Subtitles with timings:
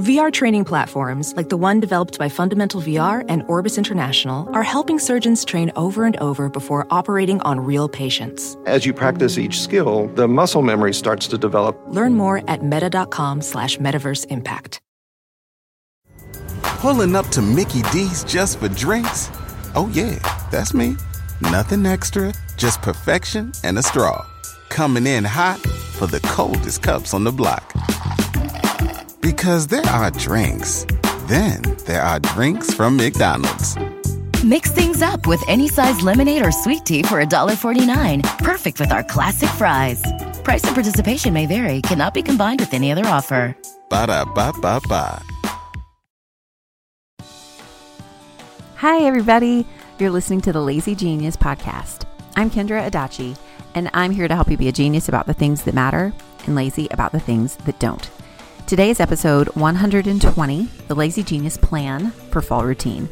[0.00, 4.98] VR training platforms, like the one developed by Fundamental VR and Orbis International, are helping
[4.98, 8.56] surgeons train over and over before operating on real patients.
[8.64, 11.78] As you practice each skill, the muscle memory starts to develop.
[11.88, 14.80] Learn more at meta.com slash metaverse impact.
[16.62, 19.28] Pulling up to Mickey D's just for drinks?
[19.74, 20.18] Oh, yeah,
[20.50, 20.96] that's me.
[21.42, 24.26] Nothing extra, just perfection and a straw.
[24.70, 27.74] Coming in hot for the coldest cups on the block.
[29.20, 30.86] Because there are drinks,
[31.26, 33.76] then there are drinks from McDonald's.
[34.42, 38.38] Mix things up with any size lemonade or sweet tea for $1.49.
[38.38, 40.02] Perfect with our classic fries.
[40.42, 43.54] Price and participation may vary, cannot be combined with any other offer.
[43.90, 45.22] Ba da ba ba ba.
[48.76, 49.66] Hi, everybody.
[49.98, 52.06] You're listening to the Lazy Genius podcast.
[52.36, 53.36] I'm Kendra Adachi,
[53.74, 56.14] and I'm here to help you be a genius about the things that matter
[56.46, 58.08] and lazy about the things that don't.
[58.70, 63.08] Today is episode 120 The Lazy Genius Plan for Fall Routine.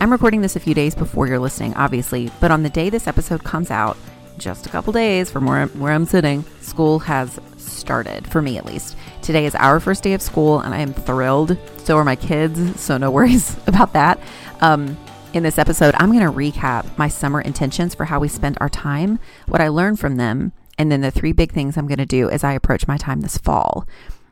[0.00, 3.06] I'm recording this a few days before you're listening, obviously, but on the day this
[3.06, 3.96] episode comes out,
[4.38, 8.66] just a couple days from where, where I'm sitting, school has started, for me at
[8.66, 8.96] least.
[9.22, 11.56] Today is our first day of school, and I am thrilled.
[11.84, 14.18] So are my kids, so no worries about that.
[14.60, 14.98] Um,
[15.32, 18.68] in this episode, I'm going to recap my summer intentions for how we spend our
[18.68, 22.06] time, what I learned from them, and then the three big things I'm going to
[22.06, 23.86] do as I approach my time this fall.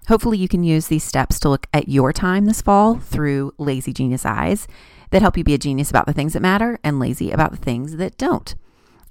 [0.08, 3.92] Hopefully, you can use these steps to look at your time this fall through lazy
[3.92, 4.68] genius eyes
[5.10, 7.56] that help you be a genius about the things that matter and lazy about the
[7.56, 8.54] things that don't.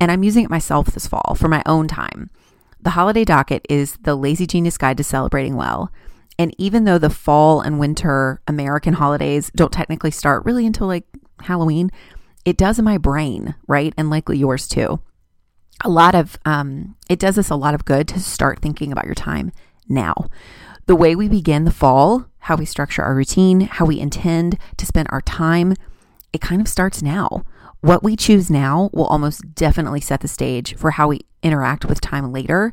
[0.00, 2.28] And I'm using it myself this fall for my own time.
[2.82, 5.92] The holiday docket is the Lazy Genius Guide to Celebrating Well.
[6.36, 11.04] And even though the fall and winter American holidays don't technically start really until like
[11.40, 11.90] Halloween,
[12.44, 13.94] it does in my brain, right?
[13.96, 15.00] And likely yours too.
[15.84, 19.06] A lot of, um, it does us a lot of good to start thinking about
[19.06, 19.52] your time
[19.88, 20.14] now.
[20.86, 24.86] The way we begin the fall, how we structure our routine, how we intend to
[24.86, 25.74] spend our time,
[26.32, 27.44] it kind of starts now.
[27.82, 32.00] What we choose now will almost definitely set the stage for how we interact with
[32.00, 32.72] time later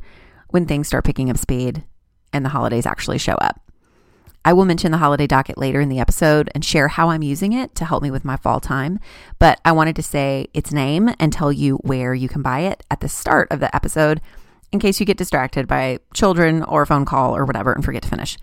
[0.50, 1.84] when things start picking up speed
[2.32, 3.60] and the holidays actually show up.
[4.46, 7.54] I will mention the holiday docket later in the episode and share how I'm using
[7.54, 9.00] it to help me with my fall time.
[9.40, 12.86] But I wanted to say its name and tell you where you can buy it
[12.92, 14.22] at the start of the episode
[14.72, 18.04] in case you get distracted by children or a phone call or whatever and forget
[18.04, 18.38] to finish.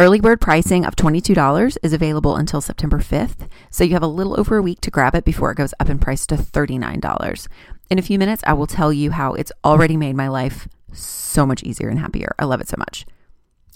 [0.00, 4.38] Early bird pricing of $22 is available until September 5th, so you have a little
[4.38, 7.48] over a week to grab it before it goes up in price to $39.
[7.90, 11.44] In a few minutes, I will tell you how it's already made my life so
[11.44, 12.32] much easier and happier.
[12.38, 13.06] I love it so much.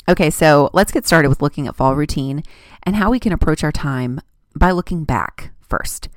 [0.08, 2.44] Okay, so let's get started with looking at fall routine
[2.84, 4.20] and how we can approach our time
[4.54, 6.08] by looking back first.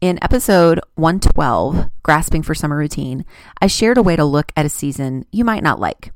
[0.00, 3.24] In episode 112, Grasping for Summer Routine,
[3.60, 6.12] I shared a way to look at a season you might not like.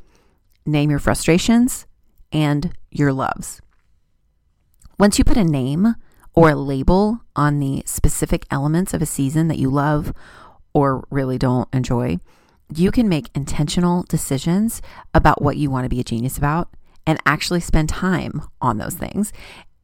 [0.64, 1.88] Name your frustrations,
[2.34, 3.62] and your loves.
[4.98, 5.94] Once you put a name
[6.34, 10.12] or a label on the specific elements of a season that you love
[10.74, 12.18] or really don't enjoy,
[12.74, 14.82] you can make intentional decisions
[15.14, 16.68] about what you want to be a genius about
[17.06, 19.32] and actually spend time on those things.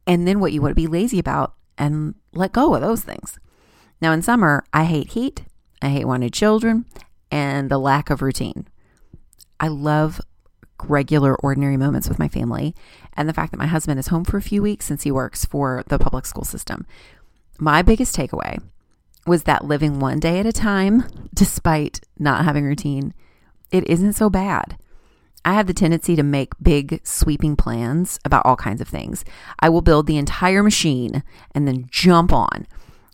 [0.05, 3.39] And then what you want to be lazy about and let go of those things.
[4.01, 5.43] Now, in summer, I hate heat,
[5.81, 6.85] I hate wanted children,
[7.31, 8.67] and the lack of routine.
[9.59, 10.19] I love
[10.89, 12.75] regular, ordinary moments with my family,
[13.13, 15.45] and the fact that my husband is home for a few weeks since he works
[15.45, 16.85] for the public school system.
[17.59, 18.61] My biggest takeaway
[19.27, 21.03] was that living one day at a time,
[21.33, 23.13] despite not having routine,
[23.71, 24.77] it isn't so bad.
[25.43, 29.25] I have the tendency to make big, sweeping plans about all kinds of things.
[29.59, 31.23] I will build the entire machine
[31.55, 32.67] and then jump on.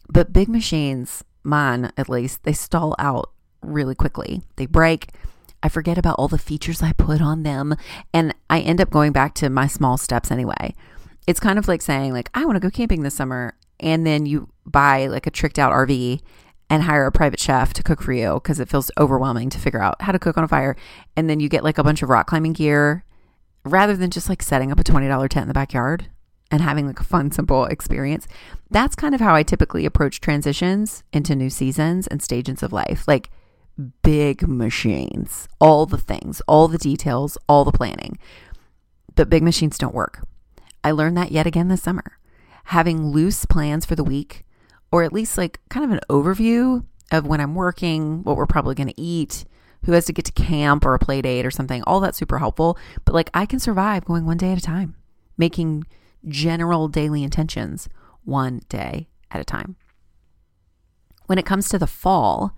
[0.09, 4.41] But big machines, mine at least, they stall out really quickly.
[4.57, 5.09] They break,
[5.67, 7.75] I forget about all the features I put on them.
[8.13, 10.73] And I end up going back to my small steps anyway.
[11.27, 13.57] It's kind of like saying, like, I want to go camping this summer.
[13.77, 16.21] And then you buy like a tricked out RV
[16.69, 19.83] and hire a private chef to cook for you because it feels overwhelming to figure
[19.83, 20.77] out how to cook on a fire.
[21.17, 23.03] And then you get like a bunch of rock climbing gear
[23.65, 26.07] rather than just like setting up a $20 tent in the backyard
[26.49, 28.25] and having like a fun, simple experience.
[28.71, 33.05] That's kind of how I typically approach transitions into new seasons and stages of life.
[33.05, 33.29] Like,
[34.01, 38.17] big machines, all the things, all the details, all the planning.
[39.15, 40.25] But big machines don't work.
[40.83, 42.17] I learned that yet again this summer.
[42.65, 44.45] Having loose plans for the week,
[44.91, 48.75] or at least like kind of an overview of when I'm working, what we're probably
[48.75, 49.45] going to eat,
[49.85, 52.39] who has to get to camp or a play date or something, all that's super
[52.39, 52.77] helpful.
[53.05, 54.95] But like I can survive going one day at a time.
[55.37, 55.85] making
[56.27, 57.87] general daily intentions
[58.25, 59.75] one day at a time.
[61.27, 62.55] When it comes to the fall,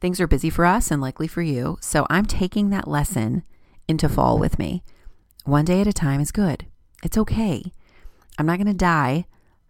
[0.00, 1.78] things are busy for us and likely for you.
[1.80, 3.42] So I'm taking that lesson
[3.88, 4.82] into fall with me.
[5.44, 6.66] One day at a time is good.
[7.02, 7.72] It's okay.
[8.38, 9.26] I'm not going to die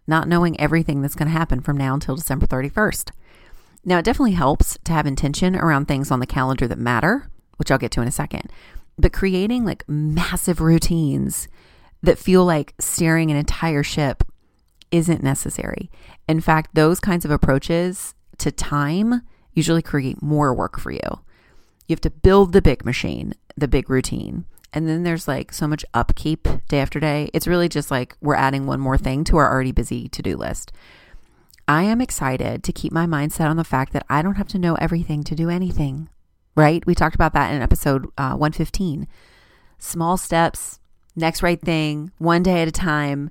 [0.06, 3.10] not knowing everything that's going to happen from now until December 31st.
[3.84, 7.70] Now, it definitely helps to have intention around things on the calendar that matter, which
[7.70, 8.50] I'll get to in a second.
[8.98, 11.48] But creating like massive routines
[12.02, 14.22] that feel like steering an entire ship
[14.90, 15.90] isn't necessary.
[16.28, 19.22] In fact, those kinds of approaches to time
[19.56, 21.00] usually create more work for you.
[21.88, 24.44] You have to build the big machine, the big routine.
[24.72, 27.30] And then there's like so much upkeep day after day.
[27.32, 30.36] It's really just like we're adding one more thing to our already busy to do
[30.36, 30.70] list.
[31.66, 34.58] I am excited to keep my mindset on the fact that I don't have to
[34.58, 36.08] know everything to do anything,
[36.54, 36.84] right?
[36.86, 39.08] We talked about that in episode uh, 115.
[39.78, 40.78] Small steps,
[41.16, 43.30] next right thing, one day at a time.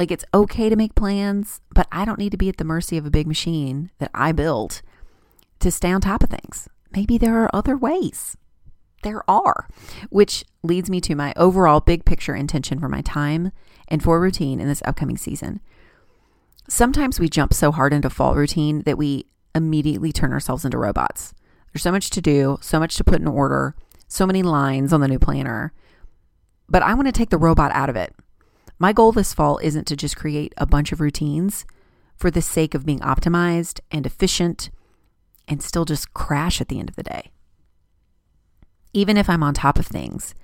[0.00, 2.96] Like it's okay to make plans, but I don't need to be at the mercy
[2.96, 4.82] of a big machine that I built
[5.60, 6.68] to stay on top of things.
[6.92, 8.36] Maybe there are other ways.
[9.02, 9.68] There are,
[10.10, 13.52] which leads me to my overall big picture intention for my time
[13.88, 15.60] and for routine in this upcoming season.
[16.68, 21.34] Sometimes we jump so hard into fall routine that we immediately turn ourselves into robots.
[21.72, 23.76] There's so much to do, so much to put in order,
[24.08, 25.72] so many lines on the new planner.
[26.68, 28.14] But I want to take the robot out of it.
[28.78, 31.64] My goal this fall isn't to just create a bunch of routines
[32.16, 34.70] for the sake of being optimized and efficient
[35.48, 37.30] and still just crash at the end of the day.
[38.92, 40.34] Even if I'm on top of things,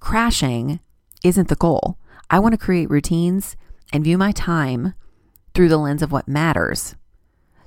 [0.00, 0.80] crashing
[1.24, 1.98] isn't the goal.
[2.30, 3.56] I want to create routines
[3.92, 4.94] and view my time
[5.54, 6.94] through the lens of what matters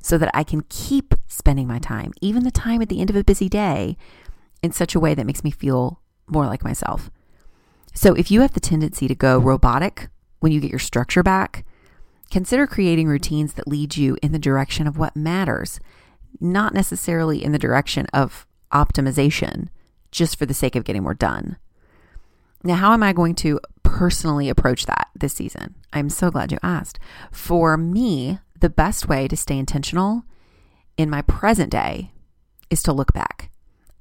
[0.02, 3.16] so that I can keep spending my time, even the time at the end of
[3.16, 3.98] a busy day,
[4.62, 7.10] in such a way that makes me feel more like myself.
[7.94, 10.10] So if you have the tendency to go robotic
[10.40, 11.66] when you get your structure back,
[12.32, 15.80] consider creating routines that lead you in the direction of what matters
[16.40, 19.68] not necessarily in the direction of optimization
[20.12, 21.58] just for the sake of getting more done.
[22.64, 25.76] Now, how am I going to personally approach that this season?
[25.94, 27.00] I'm so glad you asked.
[27.32, 30.24] For me, the best way to stay intentional
[30.98, 32.12] in my present day
[32.70, 33.50] is to look back.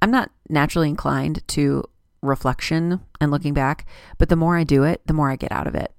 [0.01, 1.83] I'm not naturally inclined to
[2.21, 3.85] reflection and looking back,
[4.17, 5.93] but the more I do it, the more I get out of it.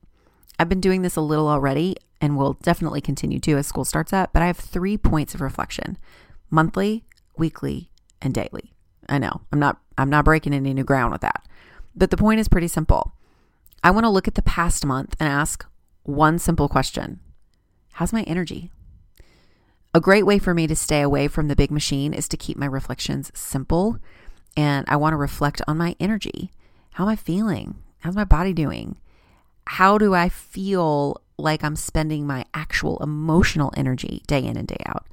[0.60, 4.12] I've been doing this a little already and will definitely continue to as school starts
[4.12, 5.96] up, but I have three points of reflection
[6.50, 7.06] monthly,
[7.38, 7.90] weekly,
[8.20, 8.74] and daily.
[9.08, 11.48] I know I'm not I'm not breaking any new ground with that.
[11.96, 13.14] But the point is pretty simple.
[13.82, 15.64] I want to look at the past month and ask
[16.02, 17.20] one simple question.
[17.92, 18.70] How's my energy?
[19.94, 22.58] A great way for me to stay away from the big machine is to keep
[22.58, 23.96] my reflections simple.
[24.58, 26.50] And I want to reflect on my energy.
[26.92, 27.78] How am I feeling?
[28.00, 28.98] How's my body doing?
[29.66, 34.82] How do I feel like I'm spending my actual emotional energy day in and day
[34.86, 35.06] out?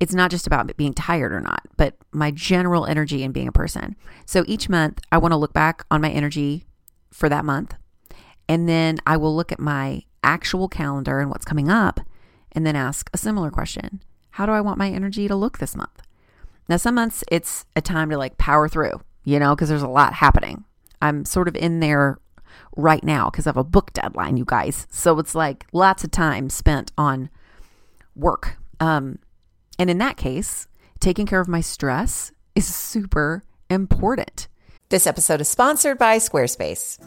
[0.00, 3.52] it's not just about being tired or not, but my general energy and being a
[3.52, 3.96] person.
[4.26, 6.64] So each month, I want to look back on my energy
[7.10, 7.74] for that month.
[8.48, 12.00] And then I will look at my actual calendar and what's coming up
[12.52, 15.76] and then ask a similar question How do I want my energy to look this
[15.76, 16.02] month?
[16.68, 19.88] Now, some months it's a time to like power through, you know, because there's a
[19.88, 20.64] lot happening.
[21.02, 22.18] I'm sort of in there
[22.78, 24.86] right now because I have a book deadline, you guys.
[24.90, 27.28] So it's like lots of time spent on
[28.16, 28.56] work.
[28.80, 29.18] Um,
[29.78, 30.66] and in that case,
[31.00, 34.48] taking care of my stress is super important.
[34.88, 37.04] This episode is sponsored by Squarespace.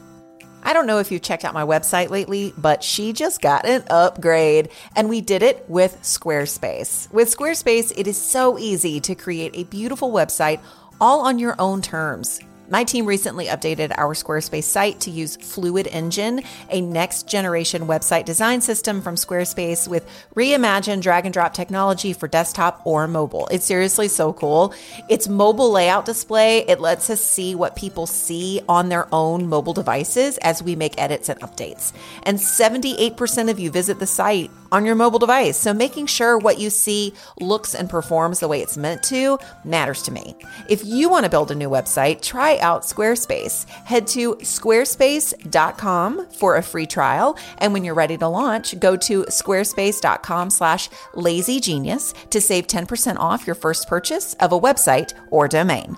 [0.64, 3.84] I don't know if you've checked out my website lately, but she just got an
[3.90, 7.12] upgrade and we did it with Squarespace.
[7.12, 10.60] With Squarespace, it is so easy to create a beautiful website
[11.00, 12.42] all on your own terms.
[12.72, 18.24] My team recently updated our Squarespace site to use Fluid Engine, a next generation website
[18.24, 23.50] design system from Squarespace with reimagined drag and drop technology for desktop or mobile.
[23.52, 24.74] It's seriously so cool.
[25.10, 29.74] Its mobile layout display, it lets us see what people see on their own mobile
[29.74, 31.92] devices as we make edits and updates.
[32.24, 35.58] And 78% of you visit the site on your mobile device.
[35.58, 40.02] So making sure what you see looks and performs the way it's meant to matters
[40.04, 40.38] to me.
[40.70, 43.68] If you want to build a new website, try out Squarespace.
[43.70, 47.38] Head to squarespace.com for a free trial.
[47.58, 53.46] And when you're ready to launch, go to squarespace.com slash lazygenius to save 10% off
[53.46, 55.98] your first purchase of a website or domain.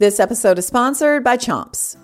[0.00, 1.96] This episode is sponsored by Chomps.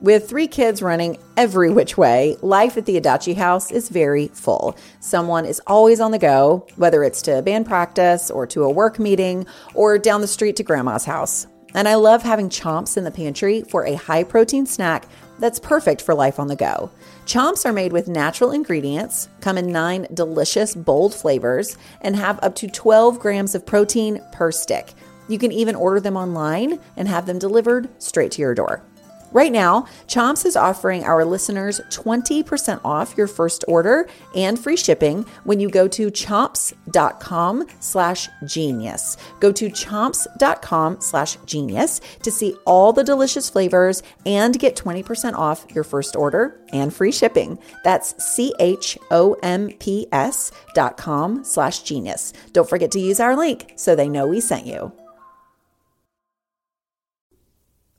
[0.00, 4.76] With three kids running every which way, life at the Adachi house is very full.
[5.00, 9.00] Someone is always on the go, whether it's to band practice or to a work
[9.00, 11.48] meeting or down the street to grandma's house.
[11.74, 15.08] And I love having chomps in the pantry for a high protein snack
[15.40, 16.92] that's perfect for life on the go.
[17.24, 22.54] Chomps are made with natural ingredients, come in nine delicious, bold flavors, and have up
[22.54, 24.94] to 12 grams of protein per stick.
[25.28, 28.82] You can even order them online and have them delivered straight to your door.
[29.32, 35.26] Right now, Chomps is offering our listeners 20% off your first order and free shipping
[35.44, 39.16] when you go to chomps.com slash genius.
[39.40, 45.66] Go to chomps.com slash genius to see all the delicious flavors and get 20% off
[45.74, 47.58] your first order and free shipping.
[47.84, 48.92] That's C-H-O-M-P-S
[50.74, 52.32] dot com slash genius.
[52.52, 54.92] Don't forget to use our link so they know we sent you.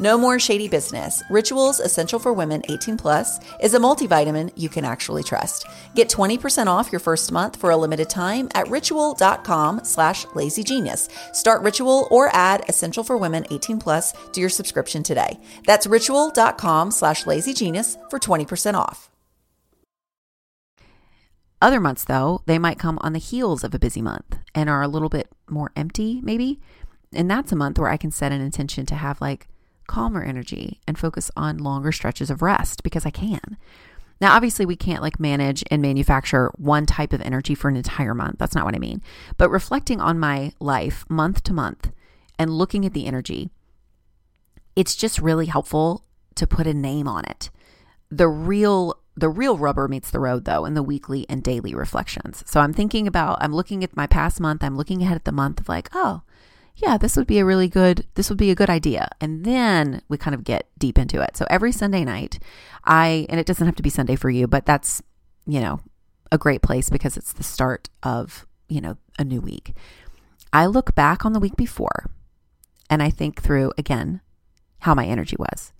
[0.00, 1.22] No more shady business.
[1.30, 5.66] Rituals Essential for Women 18 Plus is a multivitamin you can actually trust.
[5.94, 11.10] Get 20% off your first month for a limited time at ritual.com slash lazygenius.
[11.34, 15.38] Start Ritual or add Essential for Women 18 Plus to your subscription today.
[15.64, 19.10] That's ritual.com slash lazygenius for 20% off.
[21.62, 24.82] Other months, though, they might come on the heels of a busy month and are
[24.82, 26.60] a little bit more empty, maybe.
[27.12, 29.46] And that's a month where I can set an intention to have like
[29.86, 33.56] calmer energy and focus on longer stretches of rest because I can.
[34.20, 38.14] Now, obviously, we can't like manage and manufacture one type of energy for an entire
[38.14, 38.38] month.
[38.38, 39.02] That's not what I mean.
[39.36, 41.90] But reflecting on my life month to month
[42.38, 43.50] and looking at the energy,
[44.76, 46.04] it's just really helpful
[46.36, 47.50] to put a name on it.
[48.10, 52.42] The real the real rubber meets the road though in the weekly and daily reflections.
[52.46, 55.32] So I'm thinking about I'm looking at my past month, I'm looking ahead at the
[55.32, 56.22] month of like, oh,
[56.76, 59.08] yeah, this would be a really good this would be a good idea.
[59.20, 61.36] And then we kind of get deep into it.
[61.36, 62.38] So every Sunday night,
[62.84, 65.02] I and it doesn't have to be Sunday for you, but that's,
[65.46, 65.80] you know,
[66.32, 69.74] a great place because it's the start of, you know, a new week.
[70.52, 72.10] I look back on the week before
[72.90, 74.20] and I think through again
[74.80, 75.72] how my energy was,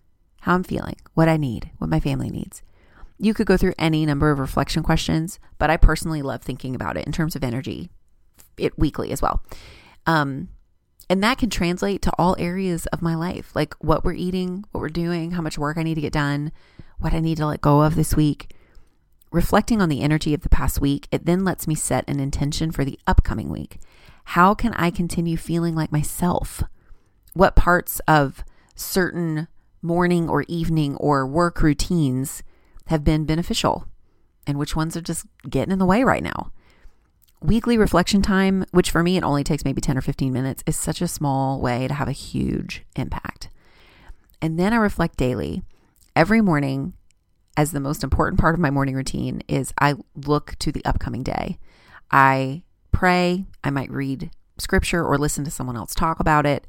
[0.43, 2.63] how I'm feeling, what I need, what my family needs.
[3.19, 6.97] You could go through any number of reflection questions, but I personally love thinking about
[6.97, 7.91] it in terms of energy,
[8.57, 9.43] it weekly as well.
[10.07, 10.49] Um,
[11.09, 14.81] and that can translate to all areas of my life, like what we're eating, what
[14.81, 16.53] we're doing, how much work I need to get done,
[16.99, 18.55] what I need to let go of this week.
[19.31, 22.71] Reflecting on the energy of the past week, it then lets me set an intention
[22.71, 23.79] for the upcoming week.
[24.29, 26.63] How can I continue feeling like myself?
[27.35, 28.45] What parts of
[28.75, 29.49] certain
[29.83, 32.43] morning or evening or work routines
[32.87, 33.87] have been beneficial?
[34.47, 36.53] And which ones are just getting in the way right now?
[37.45, 40.77] Weekly reflection time, which for me it only takes maybe 10 or 15 minutes, is
[40.77, 43.51] such a small way to have a huge impact.
[44.41, 45.63] And then I reflect daily.
[46.17, 46.95] Every morning,
[47.57, 51.23] as the most important part of my morning routine, is I look to the upcoming
[51.23, 51.59] day.
[52.11, 56.67] I pray, I might read scripture or listen to someone else talk about it.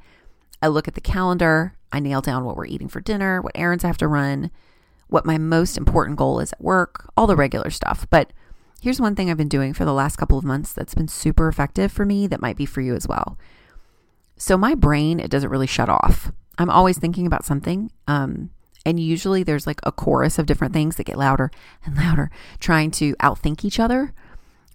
[0.62, 3.86] I look at the calendar, I nail down what we're eating for dinner, what errands
[3.86, 4.52] I have to run,
[5.08, 8.08] what my most important goal is at work, all the regular stuff.
[8.10, 8.34] But
[8.86, 11.48] Here's one thing I've been doing for the last couple of months that's been super
[11.48, 13.36] effective for me that might be for you as well.
[14.38, 16.32] So, my brain, it doesn't really shut off.
[16.60, 17.90] I'm always thinking about something.
[18.08, 18.52] Um,
[18.86, 21.50] and usually there's like a chorus of different things that get louder
[21.84, 24.14] and louder, trying to outthink each other.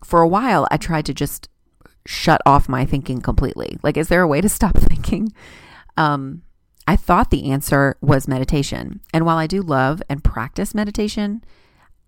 [0.03, 1.49] For a while, I tried to just
[2.05, 3.79] shut off my thinking completely.
[3.85, 5.33] Like, is there a way to stop thinking?
[5.97, 6.43] Um,
[6.85, 9.03] I thought the answer was meditation.
[9.15, 11.45] And while I do love and practice meditation,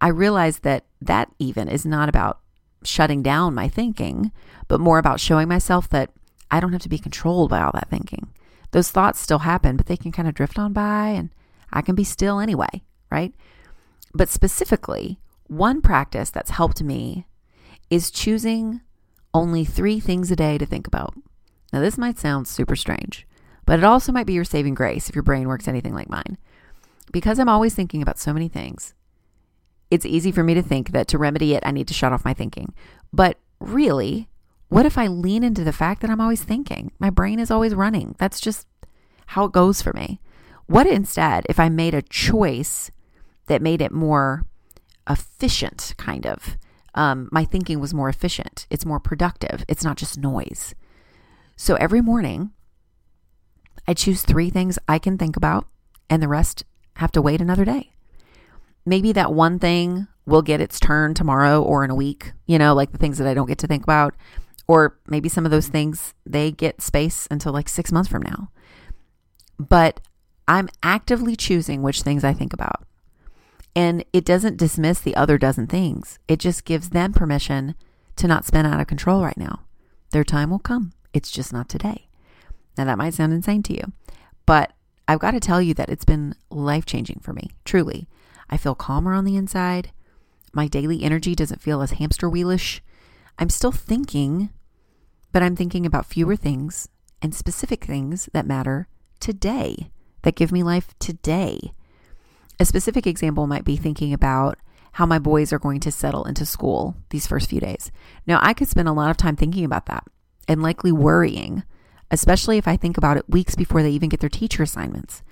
[0.02, 2.40] I realized that that even is not about
[2.82, 4.32] shutting down my thinking,
[4.66, 6.10] but more about showing myself that
[6.50, 8.28] I don't have to be controlled by all that thinking.
[8.72, 11.30] Those thoughts still happen, but they can kind of drift on by and
[11.72, 12.82] I can be still anyway,
[13.12, 13.32] right?
[14.12, 17.26] But specifically, one practice that's helped me
[17.88, 18.80] is choosing
[19.32, 21.14] only three things a day to think about.
[21.72, 23.26] Now, this might sound super strange,
[23.66, 26.38] but it also might be your saving grace if your brain works anything like mine.
[27.12, 28.94] Because I'm always thinking about so many things,
[29.92, 32.24] it's easy for me to think that to remedy it, I need to shut off
[32.24, 32.72] my thinking.
[33.12, 34.26] But really,
[34.70, 36.92] what if I lean into the fact that I'm always thinking?
[36.98, 38.16] My brain is always running.
[38.18, 38.66] That's just
[39.26, 40.18] how it goes for me.
[40.66, 42.90] What instead if I made a choice
[43.48, 44.46] that made it more
[45.10, 46.56] efficient, kind of?
[46.94, 48.66] Um, my thinking was more efficient.
[48.70, 49.62] It's more productive.
[49.68, 50.74] It's not just noise.
[51.54, 52.52] So every morning,
[53.86, 55.66] I choose three things I can think about,
[56.08, 56.64] and the rest
[56.96, 57.92] have to wait another day.
[58.84, 62.74] Maybe that one thing will get its turn tomorrow or in a week, you know,
[62.74, 64.14] like the things that I don't get to think about.
[64.68, 68.50] Or maybe some of those things, they get space until like six months from now.
[69.58, 70.00] But
[70.46, 72.84] I'm actively choosing which things I think about.
[73.74, 77.74] And it doesn't dismiss the other dozen things, it just gives them permission
[78.16, 79.60] to not spin out of control right now.
[80.10, 80.92] Their time will come.
[81.14, 82.08] It's just not today.
[82.76, 83.92] Now, that might sound insane to you,
[84.46, 84.72] but
[85.08, 88.08] I've got to tell you that it's been life changing for me, truly.
[88.52, 89.90] I feel calmer on the inside.
[90.52, 92.80] My daily energy doesn't feel as hamster wheelish.
[93.38, 94.50] I'm still thinking,
[95.32, 96.88] but I'm thinking about fewer things
[97.22, 98.88] and specific things that matter
[99.20, 99.90] today,
[100.20, 101.72] that give me life today.
[102.60, 104.58] A specific example might be thinking about
[104.92, 107.90] how my boys are going to settle into school these first few days.
[108.26, 110.04] Now, I could spend a lot of time thinking about that
[110.46, 111.62] and likely worrying
[112.12, 115.22] especially if I think about it weeks before they even get their teacher assignments.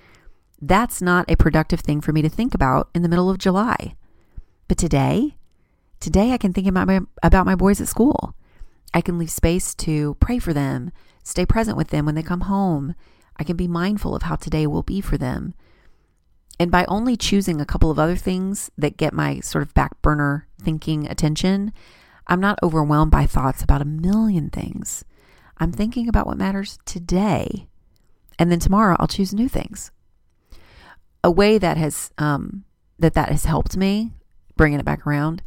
[0.63, 3.95] That's not a productive thing for me to think about in the middle of July.
[4.69, 5.37] But today,
[6.01, 8.35] today I can think about my, about my boys at school.
[8.93, 10.91] I can leave space to pray for them,
[11.23, 12.95] stay present with them when they come home.
[13.37, 15.55] I can be mindful of how today will be for them.
[16.59, 20.03] And by only choosing a couple of other things that get my sort of back
[20.03, 21.73] burner thinking attention,
[22.27, 25.05] I'm not overwhelmed by thoughts about a million things.
[25.57, 27.67] I'm thinking about what matters today.
[28.39, 29.91] And then tomorrow I'll choose new things.
[31.23, 32.65] A way that has um,
[32.99, 34.13] that that has helped me
[34.57, 35.43] bringing it back around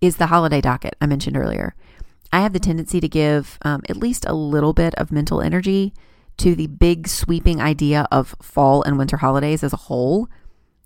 [0.00, 1.74] is the holiday docket I mentioned earlier.
[2.32, 5.94] I have the tendency to give um, at least a little bit of mental energy
[6.38, 10.28] to the big sweeping idea of fall and winter holidays as a whole,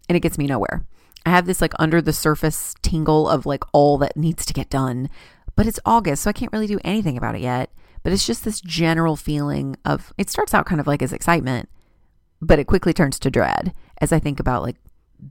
[0.08, 0.86] and it gets me nowhere.
[1.26, 4.70] I have this like under the surface tingle of like all that needs to get
[4.70, 5.10] done,
[5.56, 7.70] but it's August, so I can't really do anything about it yet.
[8.02, 11.68] But it's just this general feeling of it starts out kind of like as excitement,
[12.40, 14.76] but it quickly turns to dread as I think about like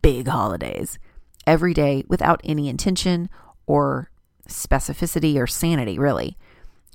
[0.02, 0.98] big holidays
[1.46, 3.30] every day without any intention
[3.68, 4.10] or
[4.48, 6.38] specificity or sanity, really.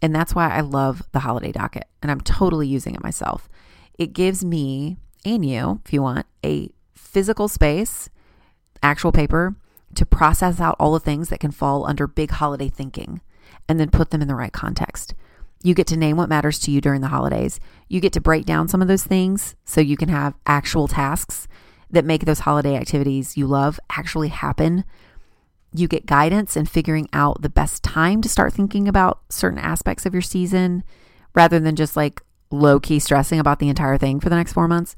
[0.02, 3.48] And that's why I love the holiday docket and I'm totally using it myself.
[3.98, 8.08] It gives me and you, if you want, a physical space,
[8.82, 9.54] actual paper
[9.94, 13.20] to process out all the things that can fall under big holiday thinking
[13.68, 15.14] and then put them in the right context.
[15.62, 17.58] You get to name what matters to you during the holidays.
[17.88, 21.48] You get to break down some of those things so you can have actual tasks
[21.90, 24.85] that make those holiday activities you love actually happen.
[25.72, 30.07] You get guidance in figuring out the best time to start thinking about certain aspects
[30.07, 30.83] of your season
[31.35, 34.68] rather than just like low key stressing about the entire thing for the next four
[34.68, 34.96] months.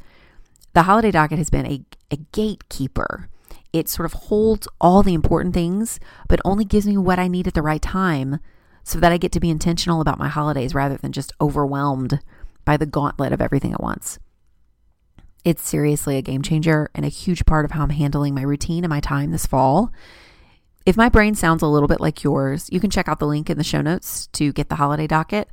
[0.74, 3.28] The holiday docket has been a, a gatekeeper.
[3.72, 5.98] It sort of holds all the important things,
[6.28, 8.38] but only gives me what I need at the right time
[8.84, 12.20] so that I get to be intentional about my holidays rather than just overwhelmed
[12.64, 14.18] by the gauntlet of everything at once.
[15.44, 18.84] It's seriously a game changer and a huge part of how I'm handling my routine
[18.84, 19.92] and my time this fall.
[20.84, 23.50] If my brain sounds a little bit like yours, you can check out the link
[23.50, 25.48] in the show notes to get the holiday docket.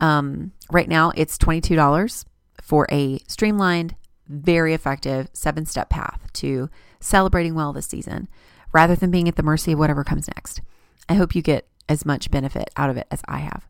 [0.00, 2.24] Um, right now, it's $22
[2.60, 3.94] for a streamlined,
[4.28, 8.28] very effective seven step path to celebrating well this season
[8.72, 10.60] rather than being at the mercy of whatever comes next.
[11.08, 13.66] I hope you get as much benefit out of it as I have.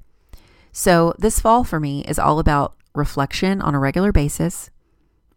[0.73, 4.71] So, this fall for me is all about reflection on a regular basis,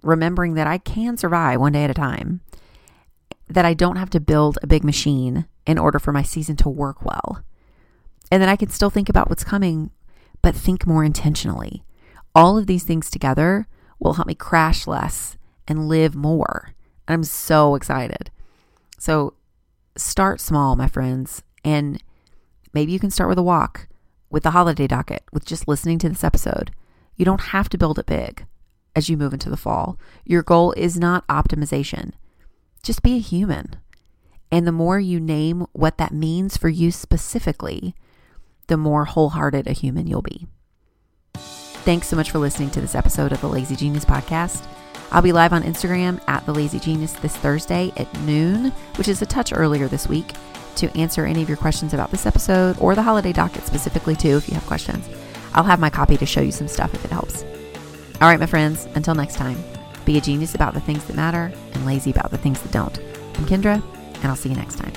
[0.04, 2.42] remembering that I can survive one day at a time,
[3.48, 6.70] that I don't have to build a big machine in order for my season to
[6.70, 7.44] work well.
[8.32, 9.92] And then I can still think about what's coming,
[10.42, 11.84] but think more intentionally.
[12.36, 13.68] All of these things together
[14.00, 15.38] will help me crash less
[15.68, 16.74] and live more.
[17.08, 18.32] I'm so excited.
[18.98, 19.34] So
[19.96, 22.02] start small, my friends, and
[22.74, 23.88] maybe you can start with a walk,
[24.30, 26.72] with the holiday docket, with just listening to this episode.
[27.16, 28.46] You don't have to build it big
[28.95, 29.97] as you move into the fall.
[30.25, 32.13] Your goal is not optimization.
[32.82, 33.75] Just be a human.
[34.51, 37.95] And the more you name what that means for you specifically,
[38.67, 40.47] the more wholehearted a human you'll be.
[41.36, 44.65] Thanks so much for listening to this episode of the Lazy Genius Podcast.
[45.12, 49.21] I'll be live on Instagram at The Lazy Genius this Thursday at noon, which is
[49.21, 50.32] a touch earlier this week,
[50.75, 54.38] to answer any of your questions about this episode or the holiday docket specifically, too,
[54.38, 55.08] if you have questions.
[55.53, 57.43] I'll have my copy to show you some stuff if it helps.
[58.23, 59.62] All right, my friends, until next time,
[60.05, 62.97] be a genius about the things that matter and lazy about the things that don't.
[62.97, 63.83] I'm Kendra,
[64.15, 64.93] and I'll see you next time.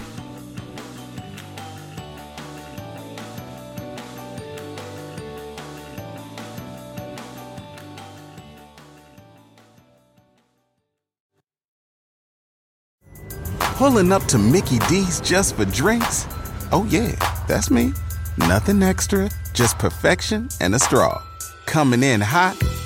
[13.59, 16.29] Pulling up to Mickey D's just for drinks?
[16.71, 17.17] Oh, yeah,
[17.49, 17.93] that's me.
[18.39, 21.21] Nothing extra, just perfection and a straw.
[21.67, 22.57] Coming in hot